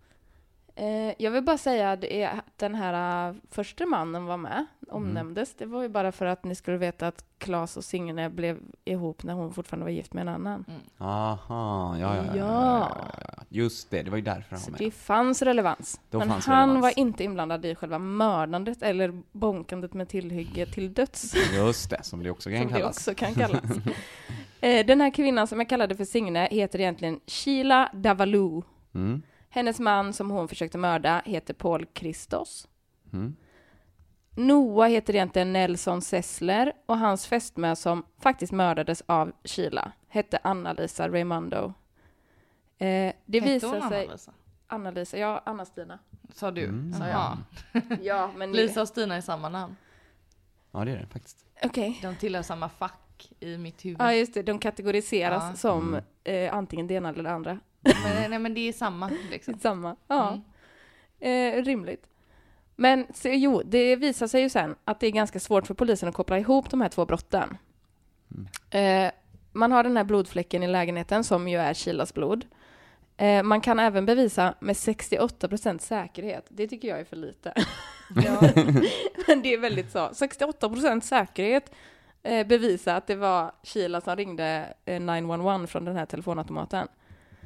[0.79, 5.55] Eh, jag vill bara säga att det den här uh, första mannen var med, omnämndes.
[5.55, 9.23] Det var ju bara för att ni skulle veta att Claes och Signe blev ihop
[9.23, 10.65] när hon fortfarande var gift med en annan.
[10.99, 12.97] Aha, ja, ja, ja, ja.
[13.49, 14.95] Just det, det var ju därför han Så var det med.
[14.95, 16.01] fanns relevans.
[16.11, 16.83] Då Men fanns han relevans.
[16.83, 21.35] var inte inblandad i själva mördandet eller bonkandet med tillhygge till döds.
[21.55, 22.97] Just det, som det också kan som det kallas.
[22.97, 23.63] också kan kallas.
[24.61, 28.63] Eh, Den här kvinnan som jag kallade för Signe heter egentligen Sheila Davalou.
[28.95, 29.23] Mm.
[29.59, 32.69] Hennes man som hon försökte mörda heter Paul Christos.
[33.13, 33.37] Mm.
[34.37, 41.09] Noah heter egentligen Nelson Sessler och hans fästmö som faktiskt mördades av Sheila hette Anna-Lisa
[41.09, 41.65] Raimundo.
[41.65, 41.73] Eh,
[42.79, 44.03] det Hette visar hon sig...
[44.05, 44.33] Anna-Lisa?
[44.67, 45.99] Anna-Lisa, ja, Anna-Stina.
[46.35, 46.65] Sa du?
[46.65, 46.93] Mm.
[46.93, 47.37] Sa Ja.
[47.73, 47.83] jag.
[48.03, 48.53] Ja, men...
[48.53, 49.77] Lisa och Stina är samma namn.
[50.73, 51.45] Ja, det är det faktiskt.
[51.65, 51.99] Okej.
[52.03, 54.01] De tillhör samma fack i mitt huvud.
[54.01, 54.43] Ja, just det.
[54.43, 55.55] De kategoriseras Ja.
[55.57, 56.05] som Mm.
[56.49, 57.59] eh, antingen det ena eller det andra.
[57.81, 59.59] Men, nej men det är samma liksom.
[59.59, 59.97] Samma.
[60.09, 60.39] Ja.
[61.21, 61.59] Mm.
[61.59, 62.07] Eh, rimligt.
[62.77, 66.09] Men så, jo, det visar sig ju sen att det är ganska svårt för polisen
[66.09, 67.57] att koppla ihop de här två brotten.
[68.71, 69.11] Eh,
[69.53, 72.45] man har den här blodfläcken i lägenheten som ju är Kilas blod.
[73.17, 76.47] Eh, man kan även bevisa med 68% säkerhet.
[76.49, 77.53] Det tycker jag är för lite.
[78.25, 78.41] Ja.
[79.27, 79.99] Men det är väldigt så.
[79.99, 81.73] 68% säkerhet
[82.23, 86.89] eh, bevisa att det var Kila som ringde eh, 911 från den här telefonautomaten.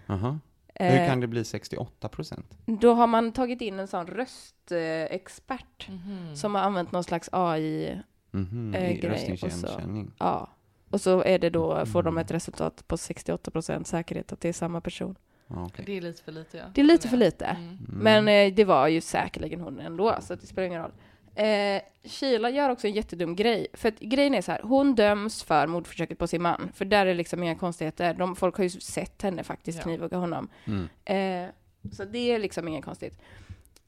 [0.07, 0.38] Aha.
[0.75, 2.47] Eh, Hur kan det bli 68 procent?
[2.67, 6.37] Då har man tagit in en sån röstexpert Mhm.
[6.37, 8.01] som har använt någon slags AI.
[8.31, 10.11] Mhm, Eh, i grej, röstigenkänning.
[10.19, 10.49] Ja.
[10.91, 12.23] Och så är det då, får de Mm.
[12.25, 15.17] ett resultat på 68% säkerhet att det är samma person.
[15.49, 15.85] Okej.
[15.87, 16.65] Det är lite för lite ja.
[16.75, 17.45] Det är lite för lite.
[17.45, 17.65] Mm.
[17.69, 17.79] Mm.
[17.88, 20.93] Men eh, det var ju säkerligen hon ändå, så att det spelar ingen roll.
[21.35, 23.66] Eh, Sheila gör också en jättedum grej.
[23.73, 26.73] För att grejen är så här, hon döms för mordförsöket på sin man.
[26.75, 28.14] För där är liksom inga konstigheter.
[28.14, 29.83] De, folk har ju sett henne faktiskt Ja.
[29.85, 30.49] knivhugga honom.
[30.64, 30.88] Mm.
[31.05, 31.51] Eh,
[31.92, 33.21] så det är liksom inget konstigt.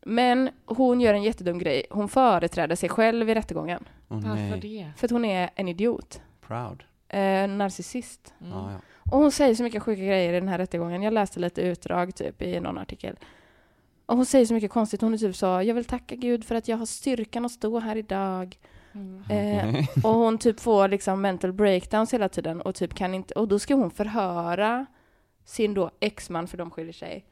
[0.07, 1.87] Men hon gör en jättedum grej.
[1.91, 3.85] Hon företräder sig själv i rättegången.
[4.09, 4.91] Åh Varför det?
[4.97, 6.23] För att hon är en idiot.
[6.47, 6.85] Proud.
[7.09, 8.35] Eh, narcissist.
[8.41, 8.53] Mm.
[8.53, 8.79] Ja, ja.
[9.13, 11.03] Och hon säger så mycket sjuka grejer i den här rättegången.
[11.03, 13.17] Jag läste lite utdrag typ i någon artikel.
[14.07, 15.01] Och hon säger så mycket konstigt.
[15.01, 17.79] Hon är typ så, jag vill tacka Gud för att jag har styrkan att stå
[17.81, 18.59] här idag.
[18.93, 19.23] Mm.
[19.77, 23.49] Eh, och hon typ får liksom mental breakdowns hela tiden och typ kan inte, och
[23.49, 24.87] då ska hon förhöra
[25.45, 27.25] sin då exman för de skiljer sig.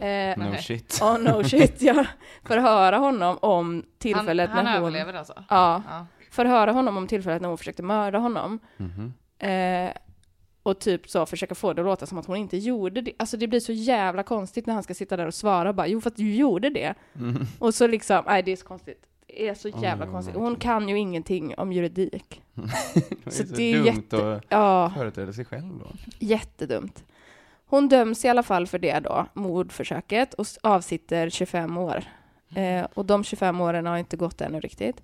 [0.00, 0.98] Eh, No shit.
[1.02, 2.04] oh no shit, ja.
[2.44, 4.82] Förhöra honom om tillfället han, han när hon...
[4.88, 5.44] överlever alltså?
[5.48, 6.06] Ja, Ja.
[6.30, 8.58] förhöra honom om tillfället när hon försökte mörda honom.
[8.76, 9.12] Mhm.
[9.38, 9.92] Eh,
[10.68, 13.12] och typ så försöka få det att låta som att hon inte gjorde det.
[13.16, 16.00] Alltså det blir så jävla konstigt när han ska sitta där och svara bara jo
[16.00, 16.94] för att du gjorde det.
[17.18, 17.46] Mm.
[17.58, 19.02] Och så liksom, nej det är så konstigt.
[19.26, 20.36] Det är så jävla vad konstigt.
[20.36, 22.42] Hon kan ju ingenting om juridik.
[22.54, 25.86] Det är Så så, det är dumt jätte- att Ja, företräda sig själv då.
[26.18, 27.04] jättedumt.
[27.66, 32.04] Hon döms i alla fall för det då, mordförsöket, och avsitter 25 år.
[32.54, 35.02] Eh, och de 25 åren har inte gått ännu riktigt.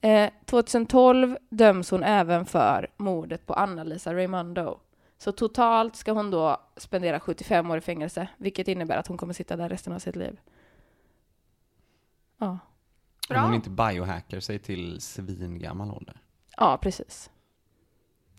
[0.00, 4.78] Eh, 2012 döms hon även för mordet på Anna-Lisa Raimondo.
[5.22, 9.32] Så totalt ska hon då spendera 75 år i fängelse, vilket innebär att hon kommer
[9.34, 10.38] sitta där resten av sitt liv.
[12.38, 12.58] Ja,
[13.30, 16.20] Om hon inte biohackar sig till svingammal ålder.
[16.56, 17.30] ja precis.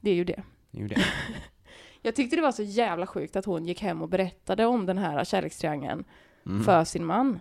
[0.02, 0.44] Det är ju det.
[0.72, 1.04] Det är ju det.
[2.02, 4.98] Jag tyckte det var så jävla sjukt att hon gick hem och berättade om den
[4.98, 6.04] här kärlekstriangeln
[6.46, 6.64] Mm.
[6.64, 7.40] för sin man.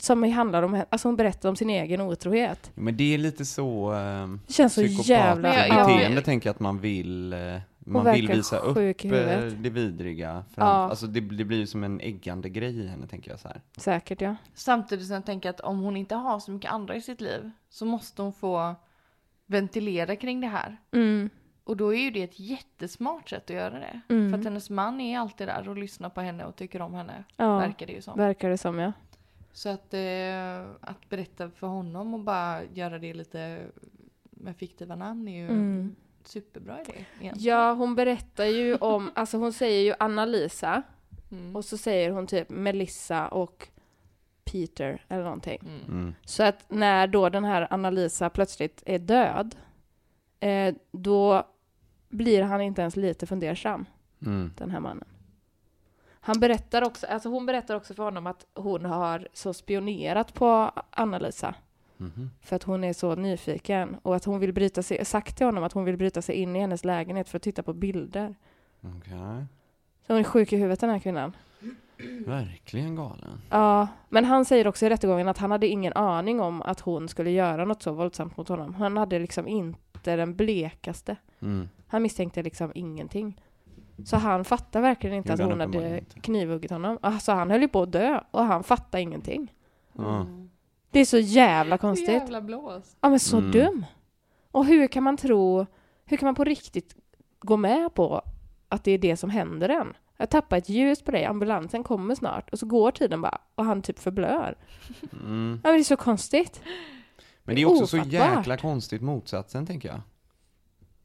[0.00, 2.70] Som handlar om, alltså hon berättar om sin egen otrohet.
[2.74, 5.48] Men det är lite så um, Det känns så jävla...
[5.48, 9.44] Men jag- jag- beteende tänker jag att man vill, eh, man vill visa upp eh,
[9.58, 10.44] det vidriga.
[10.54, 10.72] Fram, Ja.
[10.72, 13.60] Alltså det, det blir ju som en äggande grej i henne tänker jag så här.
[13.76, 14.36] Säkert ja.
[14.54, 17.50] Samtidigt som jag tänker att om hon inte har så mycket andra i sitt liv
[17.68, 18.74] så måste hon få
[19.46, 20.76] ventilera kring det här.
[20.92, 21.30] Mm,
[21.64, 24.00] Och då är ju det ett jättesmart sätt att göra det.
[24.08, 24.30] Mm.
[24.32, 27.24] För att hennes man är alltid där och lyssnar på henne och tycker om henne.
[27.36, 27.58] ja.
[27.58, 28.18] Verkar det ju som.
[28.18, 28.92] Verkar det som ja.
[29.52, 33.66] Så att, eh, att berätta för honom och bara göra det lite
[34.30, 35.94] med fiktiva namn är ju Mm.
[36.28, 36.92] Superbra idé.
[37.20, 37.34] egentligen.
[37.58, 40.82] Ja, hon berättar ju om, alltså hon säger ju Anna-Lisa
[41.32, 41.56] Mm.
[41.56, 43.68] och så säger hon typ Melissa och
[44.44, 45.58] Peter eller någonting.
[45.62, 45.80] Mm.
[46.00, 46.14] Mm.
[46.24, 49.56] Så att när då den här Anna-Lisa plötsligt är död,
[50.40, 51.46] eh, då
[52.08, 53.84] blir han inte ens lite fundersam,
[54.22, 54.52] Mm.
[54.58, 55.08] den här mannen.
[56.20, 60.70] Han berättar också, alltså hon berättar också för honom att hon har så spionerat på
[60.90, 61.54] Anna-Lisa
[61.96, 62.30] Mhm.
[62.40, 65.64] för att hon är så nyfiken och att hon vill bryta sig, sagt till honom
[65.64, 68.34] att hon vill bryta sig in i hennes lägenhet för att titta på bilder.
[68.80, 69.46] Okej.
[70.06, 71.36] Så hon är sjuk i huvudet den här kvinnan.
[72.26, 73.40] Verkligen galen.
[73.50, 77.08] Ja, men han säger också i rättegången att han hade ingen aning om att hon
[77.08, 78.74] skulle göra något så våldsamt mot honom.
[78.74, 81.16] Han hade liksom inte den blekaste.
[81.40, 81.68] Mm.
[81.86, 83.40] Han misstänkte liksom ingenting.
[84.04, 86.98] Så han fattar verkligen inte Gjorde att hon hade knivhuggit honom.
[87.00, 89.52] Alltså han höll ju på att dö och han fattar ingenting.
[89.92, 90.26] Ja.
[90.96, 92.08] Det är så jävla Så konstigt.
[92.08, 92.96] jävla blås.
[93.00, 93.50] Ja men så Mm.
[93.50, 93.84] dum.
[94.50, 95.66] Och hur kan man tro,
[96.04, 96.96] hur kan man på riktigt
[97.38, 98.22] gå med på
[98.68, 99.92] att det är det som händer en?
[100.16, 103.64] Jag tappar ett ljus på dig, ambulansen kommer snart och så går tiden bara och
[103.64, 104.54] han typ förblör.
[105.12, 105.60] Mm.
[105.64, 106.60] Ja men det är så konstigt.
[107.44, 108.12] Men det är också så Ofattbart.
[108.36, 110.00] jäkla konstigt motsatsen tänker jag.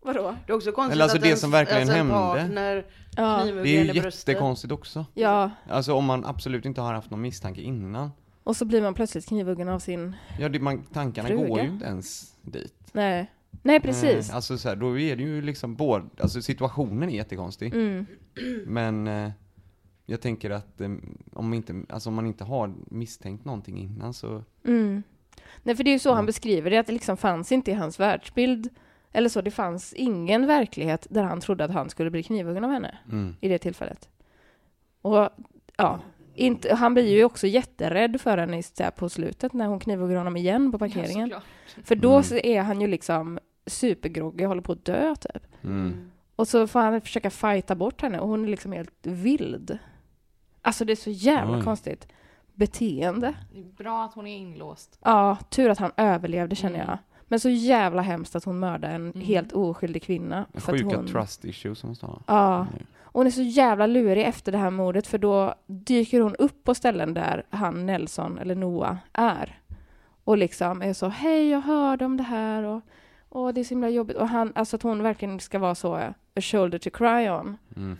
[0.01, 0.35] Vadå?
[0.45, 2.13] Det är också konstigt Eller alltså att det ens- som verkligen alltså hände.
[2.13, 2.85] partner
[3.17, 5.05] Ja, Det är ju jättekonstigt också.
[5.13, 5.49] ja.
[5.69, 8.11] Alltså om man absolut inte har haft någon misstanke innan.
[8.43, 10.15] Och så blir man plötsligt knivhuggen av sin...
[10.39, 11.47] Ja, det, man, tankarna Fruga.
[11.47, 12.89] går ju inte ens dit.
[12.91, 13.31] Nej.
[13.63, 14.29] Nej precis.
[14.29, 17.73] Eh, alltså så här, då är det ju liksom både, alltså situationen är jättekonstig.
[17.73, 18.05] Mm.
[18.65, 19.31] Men eh,
[20.05, 20.89] jag tänker att eh,
[21.33, 25.03] om, inte, alltså om man inte har misstänkt någonting innan så, Mm.
[25.63, 26.15] Nej för det är ju så Mm.
[26.15, 28.69] han beskriver det, att det liksom fanns inte i hans världsbild.
[29.11, 32.71] Eller så, det fanns ingen verklighet där han trodde att han skulle bli knivhuggen av
[32.71, 32.97] henne.
[33.11, 33.35] mm.
[33.41, 34.09] i det tillfället.
[35.01, 35.29] Och
[35.77, 35.99] ja,
[36.35, 39.79] inte, han blir ju också jätterädd för henne i- så här på slutet när hon
[39.79, 41.29] knivhugger honom igen på parkeringen.
[41.29, 41.41] Ja,
[41.83, 42.23] för då Mm.
[42.23, 45.43] så är han ju liksom supergroggy och håller på att dö typ.
[45.63, 46.11] Mm.
[46.35, 49.77] Och så får han försöka fighta bort henne och hon är liksom helt vild.
[50.61, 51.63] Alltså det är så jävla Oj.
[51.63, 52.07] konstigt
[52.53, 53.33] beteende.
[53.53, 54.99] Det är bra att hon är inlåst.
[55.03, 56.87] Ja, tur att han överlevde känner Mm.
[56.89, 56.97] jag.
[57.27, 59.21] Men så jävla hemskt att hon mördade en Mm.
[59.21, 60.45] helt oskyldig kvinna.
[60.53, 61.07] För att Sjuka hon...
[61.07, 62.19] trust issues som måste ha.
[62.27, 62.65] Ja, Och
[63.13, 66.75] hon är så jävla lurig efter det här mordet för då dyker hon upp på
[66.75, 69.59] ställen där han Nelson, eller Noah, är.
[70.23, 72.81] Och liksom är så, hej jag hörde om det här och,
[73.29, 74.17] och det är så himla jobbigt.
[74.17, 77.57] Och han, alltså att hon verkligen ska vara så, eh, a shoulder to cry on.
[77.75, 77.97] Mm.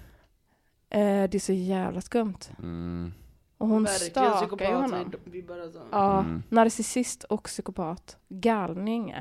[0.89, 2.37] Eh, det är så jävla skumt.
[2.59, 3.13] Mm.
[3.57, 4.91] Och hon Verkligen stakar ju psykopat.
[4.91, 5.13] honom.
[5.25, 5.79] Vi, vi bara så.
[5.91, 6.43] Ja, Mm.
[6.49, 8.17] narcissist och psykopat.
[8.29, 9.15] Galning.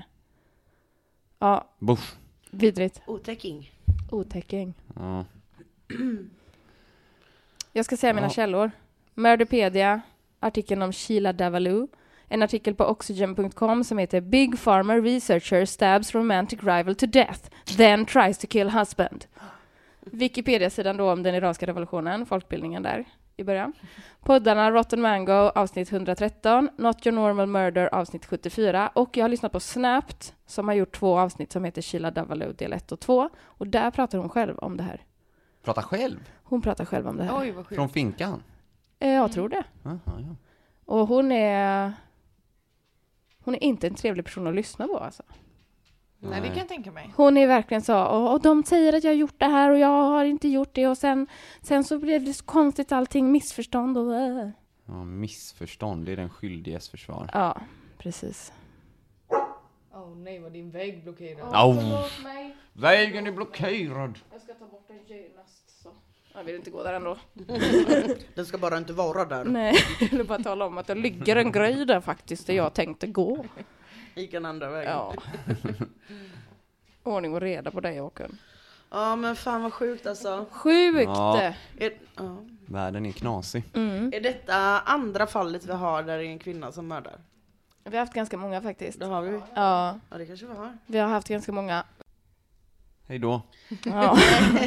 [1.39, 2.17] Ja, Buff.
[2.51, 3.03] vidrigt.
[3.07, 3.71] Otäcking.
[4.11, 4.75] Otäcking.
[4.97, 5.25] Ja.
[7.73, 8.31] Jag ska säga mina Ja.
[8.31, 8.71] källor.
[9.15, 10.01] Murderpedia,
[10.41, 11.87] artikeln om Sheila Davalu,
[12.29, 17.41] en artikel på oxygen.com som heter Big Pharma Researcher Stabs Romantic Rival to Death,
[17.77, 19.25] then tries to kill husband.
[20.01, 23.05] Wikipedia-sidan då om den iranska revolutionen, folkbildningen där
[23.37, 23.73] i början.
[24.21, 29.53] Poddarna Rotten Mango avsnitt 113, Not Your Normal Murder avsnitt 74 och jag har lyssnat
[29.53, 33.31] på Snapped som har gjort två avsnitt som heter Sheila Davalu del 1 och 2
[33.45, 35.01] och där pratar hon själv om det här.
[35.63, 36.31] Prata själv.
[36.45, 37.41] Hon pratar själv om det här.
[37.41, 37.77] Oj vad sjukt.
[37.77, 38.43] Från finkan.
[38.99, 39.65] Eh, Jag tror det.
[39.83, 40.37] Jaha, ja.
[40.85, 41.93] Och hon är...
[43.45, 45.23] Hon är inte en trevlig person att lyssna på alltså.
[46.19, 47.13] Nej, det kan jag tänka mig.
[47.17, 49.79] Hon är verkligen så, och, och de säger att jag har gjort det här och
[49.79, 51.27] jag har inte gjort det och sen,
[51.63, 54.15] sen så blev det så konstigt allting, missförstånd och...
[54.17, 54.49] äh.
[54.87, 57.31] ja, missförstånd, det är den skyldiges försvar.
[57.33, 57.61] Ja,
[57.99, 58.53] precis.
[60.01, 61.49] Åh oh, nej, vad din vägg blockerad.
[61.53, 61.77] Au!
[62.73, 64.19] Vägen är blockerad!
[64.33, 65.83] Jag ska ta bort den genast.
[65.83, 65.89] Så.
[66.35, 67.17] Jag vill inte gå där ändå.
[68.35, 69.45] Den ska bara inte vara där.
[69.45, 72.75] Nej, jag vill bara tala om att det ligger en grej där faktiskt där jag
[72.75, 73.45] tänkte gå.
[74.15, 74.93] Gick den andra vägen.
[74.93, 75.15] Ja.
[77.03, 78.39] Ordning och reda på dig Håkan.
[78.91, 80.47] Ja men fan vad sjukt alltså.
[80.51, 81.05] Sjukt!
[81.05, 81.53] Ja.
[81.79, 82.37] Är, ja.
[82.67, 83.63] Världen är knasig.
[83.75, 84.13] Mm.
[84.15, 87.21] är detta andra fallet vi har där det är en kvinna som mördar?
[87.91, 88.99] Vi har haft ganska många faktiskt.
[88.99, 89.41] Det har vi.
[89.55, 90.79] Ja, Ja det kanske vi har.
[90.87, 91.85] vi har haft ganska många.
[93.09, 93.43] Hej då.
[93.85, 94.19] Ja.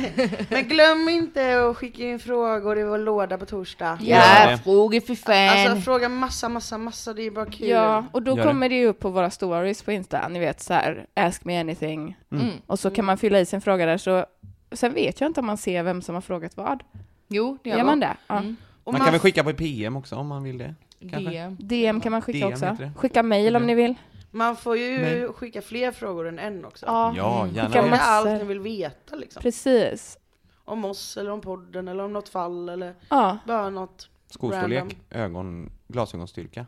[0.49, 3.99] Men glöm inte att skicka in frågor i vår låda på torsdag.
[4.01, 4.59] Det.
[4.63, 5.67] frågor för fan.
[5.67, 7.67] Alltså fråga massa, massa, massa, det är bara kul.
[7.67, 8.43] ja, och då Gör det.
[8.43, 11.59] kommer det ju upp på våra stories på Insta, ni vet så här, ask me
[11.59, 12.17] anything.
[12.31, 12.49] Mm.
[12.67, 14.25] Och så kan man fylla i sin fråga där, så
[14.71, 16.83] sen vet jag inte om man ser vem som har frågat vad.
[17.27, 18.17] Jo, det Gör gör man det?
[18.27, 18.37] Ja.
[18.37, 18.55] Mm.
[18.85, 20.75] Man kan väl skicka på PM också om man vill det?
[21.09, 21.31] Kanske?
[21.31, 21.57] DM.
[21.59, 22.91] DM kan man skicka DM också.
[22.95, 23.67] Skicka mail om Mm.
[23.77, 23.95] ni vill.
[24.31, 25.27] man får ju Nej.
[25.27, 26.85] skicka fler frågor än en också.
[26.85, 27.89] Ja, Ja, Skicka gärna det.
[27.89, 28.03] massor.
[28.29, 29.41] allt ni vill veta liksom.
[29.41, 30.17] precis.
[30.65, 34.09] Om oss eller om podden eller om något fall eller Ja, bara något.
[34.29, 34.97] Skostorlek, Random.
[35.09, 36.65] ögon, glasögonstyrka.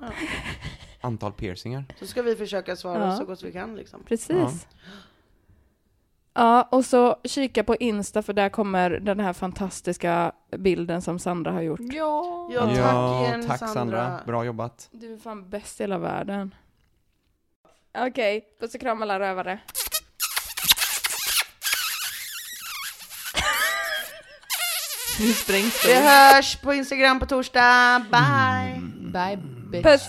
[0.00, 0.06] Ja.
[1.00, 1.84] Antal piercingar.
[1.98, 3.16] Så ska vi försöka svara Ja.
[3.16, 4.02] så gott vi kan liksom.
[4.04, 4.30] precis.
[4.36, 4.50] Ja,
[6.70, 11.62] och så kika på Insta för där kommer den här fantastiska bilden som Sandra har
[11.62, 11.80] gjort.
[11.80, 12.48] Ja.
[12.52, 13.74] Ja, tack ja, igen tack Sandra.
[13.74, 14.20] Sandra.
[14.26, 14.88] Bra jobbat.
[14.90, 16.54] Du är fan bäst i hela världen.
[17.98, 19.58] Okej, puss och kram alla rövare.
[25.20, 28.04] Nu sprängs Vi hörs på Instagram på torsdag.
[28.10, 28.80] Bye!
[29.12, 30.08] Bye Puss.